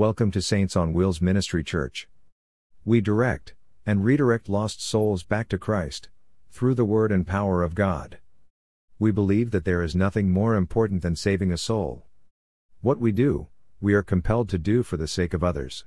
[0.00, 2.08] Welcome to Saints on Wheels Ministry Church.
[2.86, 6.08] We direct and redirect lost souls back to Christ
[6.50, 8.16] through the Word and power of God.
[8.98, 12.06] We believe that there is nothing more important than saving a soul.
[12.80, 15.84] What we do, we are compelled to do for the sake of others.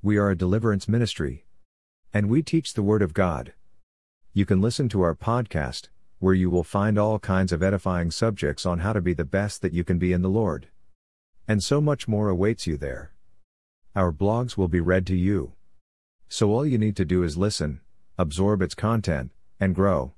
[0.00, 1.44] We are a deliverance ministry.
[2.14, 3.52] And we teach the Word of God.
[4.32, 5.90] You can listen to our podcast,
[6.20, 9.60] where you will find all kinds of edifying subjects on how to be the best
[9.60, 10.68] that you can be in the Lord.
[11.46, 13.12] And so much more awaits you there.
[13.96, 15.54] Our blogs will be read to you.
[16.28, 17.80] So all you need to do is listen,
[18.18, 20.12] absorb its content, and grow.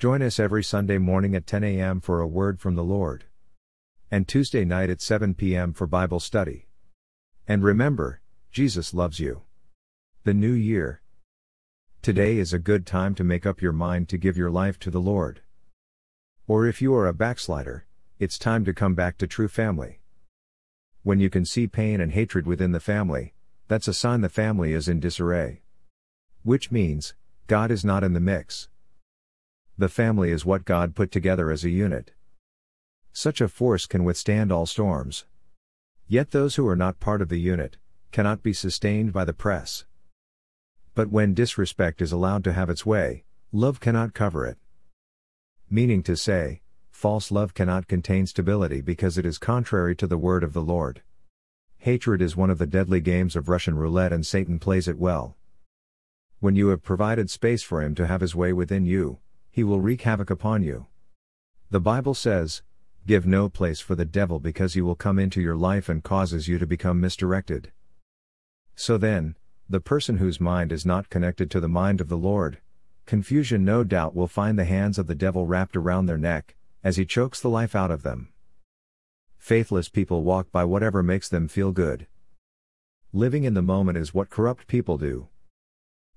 [0.00, 2.00] Join us every Sunday morning at 10 a.m.
[2.00, 3.26] for a word from the Lord.
[4.10, 5.72] And Tuesday night at 7 p.m.
[5.72, 6.66] for Bible study.
[7.46, 9.42] And remember, Jesus loves you.
[10.24, 11.00] The New Year.
[12.02, 14.90] Today is a good time to make up your mind to give your life to
[14.90, 15.42] the Lord.
[16.48, 17.86] Or if you are a backslider,
[18.18, 20.00] it's time to come back to true family.
[21.04, 23.34] When you can see pain and hatred within the family,
[23.68, 25.60] that's a sign the family is in disarray.
[26.42, 27.12] Which means,
[27.46, 28.70] God is not in the mix.
[29.76, 32.12] The family is what God put together as a unit.
[33.12, 35.26] Such a force can withstand all storms.
[36.08, 37.76] Yet those who are not part of the unit,
[38.10, 39.84] cannot be sustained by the press.
[40.94, 44.56] But when disrespect is allowed to have its way, love cannot cover it.
[45.68, 46.62] Meaning to say,
[47.04, 51.02] false love cannot contain stability because it is contrary to the word of the Lord.
[51.76, 55.36] Hatred is one of the deadly games of Russian roulette and Satan plays it well.
[56.40, 59.18] When you have provided space for him to have his way within you,
[59.50, 60.86] he will wreak havoc upon you.
[61.68, 62.62] The Bible says,
[63.06, 66.48] Give no place for the devil because he will come into your life and causes
[66.48, 67.70] you to become misdirected.
[68.76, 69.36] So then,
[69.68, 72.62] the person whose mind is not connected to the mind of the Lord,
[73.04, 76.96] confusion no doubt will find the hands of the devil wrapped around their neck, as
[76.96, 78.28] he chokes the life out of them.
[79.38, 82.06] Faithless people walk by whatever makes them feel good.
[83.12, 85.28] Living in the moment is what corrupt people do.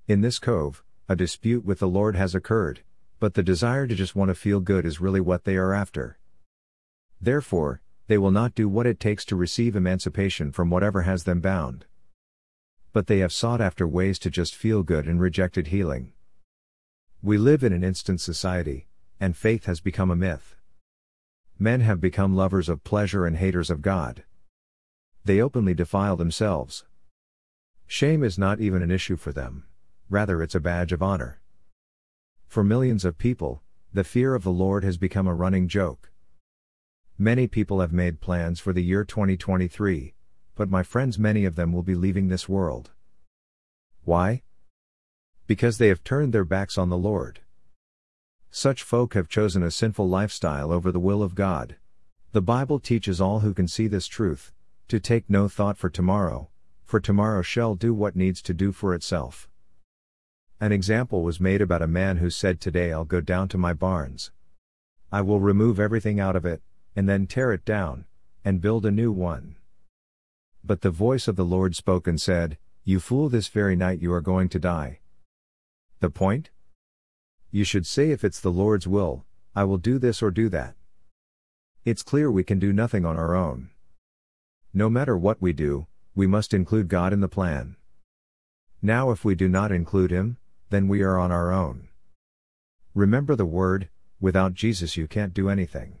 [0.06, 2.80] In this cove, a dispute with the Lord has occurred,
[3.18, 6.18] but the desire to just want to feel good is really what they are after.
[7.18, 11.40] Therefore, they will not do what it takes to receive emancipation from whatever has them
[11.40, 11.86] bound.
[12.92, 16.12] But they have sought after ways to just feel good and rejected healing.
[17.22, 18.86] We live in an instant society,
[19.18, 20.56] and faith has become a myth.
[21.60, 24.22] Men have become lovers of pleasure and haters of God.
[25.24, 26.84] They openly defile themselves.
[27.86, 29.64] Shame is not even an issue for them,
[30.08, 31.40] rather, it's a badge of honor.
[32.46, 36.12] For millions of people, the fear of the Lord has become a running joke.
[37.18, 40.14] Many people have made plans for the year 2023,
[40.54, 42.92] but my friends, many of them will be leaving this world.
[44.04, 44.42] Why?
[45.48, 47.40] Because they have turned their backs on the Lord.
[48.50, 51.76] Such folk have chosen a sinful lifestyle over the will of God.
[52.32, 54.52] The Bible teaches all who can see this truth
[54.88, 56.48] to take no thought for tomorrow,
[56.84, 59.48] for tomorrow shall do what needs to do for itself.
[60.60, 63.72] An example was made about a man who said, Today I'll go down to my
[63.74, 64.30] barns.
[65.12, 66.62] I will remove everything out of it,
[66.96, 68.06] and then tear it down,
[68.44, 69.56] and build a new one.
[70.64, 74.12] But the voice of the Lord spoke and said, You fool, this very night you
[74.12, 75.00] are going to die.
[76.00, 76.50] The point?
[77.50, 79.24] You should say if it's the Lord's will,
[79.56, 80.74] I will do this or do that.
[81.84, 83.70] It's clear we can do nothing on our own.
[84.74, 87.76] No matter what we do, we must include God in the plan.
[88.82, 90.36] Now, if we do not include Him,
[90.68, 91.88] then we are on our own.
[92.94, 93.88] Remember the word,
[94.20, 95.98] without Jesus you can't do anything.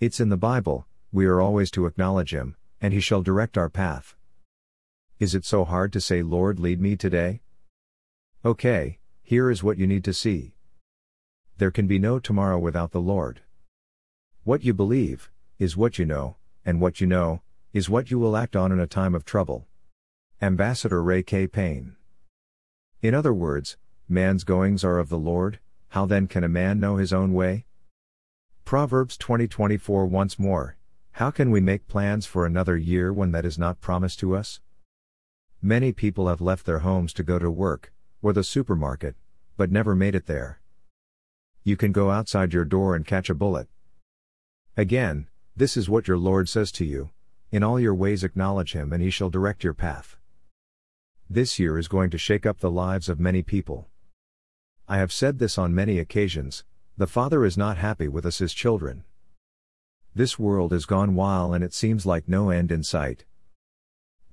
[0.00, 3.68] It's in the Bible, we are always to acknowledge Him, and He shall direct our
[3.68, 4.16] path.
[5.18, 7.42] Is it so hard to say, Lord, lead me today?
[8.44, 8.97] Okay,
[9.28, 10.54] here is what you need to see.
[11.58, 13.42] There can be no tomorrow without the Lord.
[14.42, 17.42] What you believe, is what you know, and what you know,
[17.74, 19.66] is what you will act on in a time of trouble.
[20.40, 21.46] Ambassador Ray K.
[21.46, 21.94] Payne.
[23.02, 23.76] In other words,
[24.08, 25.58] man's goings are of the Lord,
[25.88, 27.66] how then can a man know his own way?
[28.64, 30.78] Proverbs 20:24 once more,
[31.10, 34.60] how can we make plans for another year when that is not promised to us?
[35.60, 37.92] Many people have left their homes to go to work,
[38.22, 39.16] or the supermarket,
[39.56, 40.60] but never made it there.
[41.64, 43.68] You can go outside your door and catch a bullet.
[44.76, 47.10] Again, this is what your Lord says to you
[47.50, 50.16] In all your ways acknowledge Him, and He shall direct your path.
[51.28, 53.88] This year is going to shake up the lives of many people.
[54.88, 56.64] I have said this on many occasions
[56.96, 59.04] the Father is not happy with us, His children.
[60.14, 63.24] This world is gone wild and it seems like no end in sight.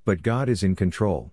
[0.03, 1.31] But God is in control.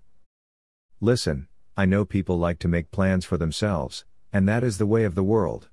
[1.01, 5.05] Listen, I know people like to make plans for themselves, and that is the way
[5.05, 5.71] of the world.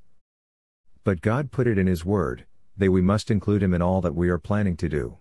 [1.03, 2.45] But God put it in His Word,
[2.77, 5.17] that we must include Him in all that we are planning to do.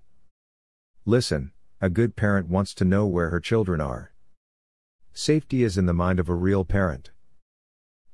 [1.04, 4.12] Listen, a good parent wants to know where her children are.
[5.12, 7.10] Safety is in the mind of a real parent.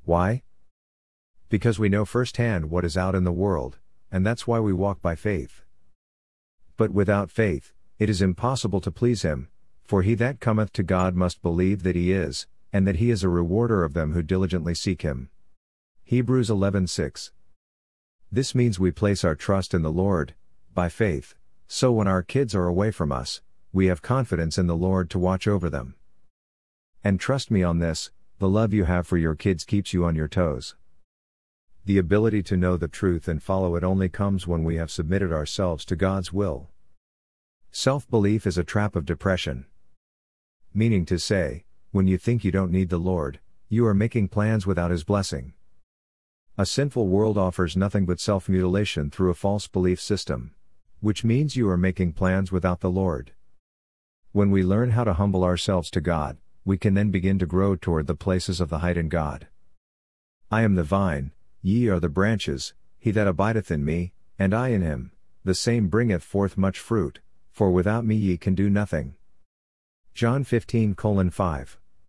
[0.05, 0.43] Why?
[1.51, 3.79] Because we know firsthand what is out in the world,
[4.11, 5.63] and that's why we walk by faith.
[6.79, 9.49] But without faith, it is impossible to please him,
[9.85, 13.23] for he that cometh to God must believe that he is, and that he is
[13.23, 15.31] a rewarder of them who diligently seek him.
[16.03, 17.31] Hebrews 11:6.
[18.33, 20.35] This means we place our trust in the Lord,
[20.75, 21.37] by faith,
[21.69, 23.41] so when our kids are away from us,
[23.73, 25.95] we have confidence in the Lord to watch over them.
[27.05, 28.11] And trust me on this,
[28.41, 30.75] the love you have for your kids keeps you on your toes.
[31.85, 35.33] The ability to know the truth and follow it only comes when we have submitted
[35.33, 36.71] ourselves to God's will.
[37.71, 39.67] Self belief is a trap of depression.
[40.73, 41.64] Meaning to say,
[41.95, 43.39] when you think you don't need the Lord,
[43.69, 45.53] you are making plans without His blessing.
[46.59, 50.57] A sinful world offers nothing but self mutilation through a false belief system.
[50.99, 53.31] Which means you are making plans without the Lord.
[54.33, 57.77] When we learn how to humble ourselves to God, we can then begin to grow
[57.77, 59.47] toward the places of the height in God.
[60.51, 61.31] I am the vine,
[61.63, 65.13] Ye are the branches, he that abideth in me, and I in him,
[65.45, 67.21] the same bringeth forth much fruit,
[67.53, 69.15] for without me ye can do nothing.
[70.13, 71.79] John 15 5.